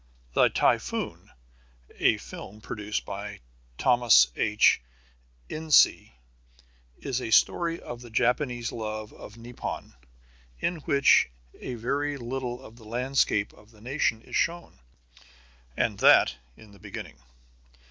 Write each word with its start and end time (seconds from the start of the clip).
The 0.33 0.49
Typhoon, 0.49 1.29
a 1.99 2.17
film 2.17 2.59
produced 2.59 3.05
by 3.05 3.41
Thomas 3.77 4.31
H. 4.35 4.81
Ince, 5.47 5.85
is 6.97 7.21
a 7.21 7.29
story 7.29 7.79
of 7.79 8.01
the 8.01 8.09
Japanese 8.09 8.71
love 8.71 9.13
of 9.13 9.37
Nippon 9.37 9.93
in 10.57 10.77
which 10.77 11.29
a 11.53 11.75
very 11.75 12.17
little 12.17 12.65
of 12.65 12.77
the 12.77 12.83
landscape 12.83 13.53
of 13.53 13.69
the 13.69 13.79
nation 13.79 14.23
is 14.23 14.35
shown, 14.35 14.79
and 15.77 15.99
that 15.99 16.35
in 16.57 16.71
the 16.71 16.79
beginning. 16.79 17.19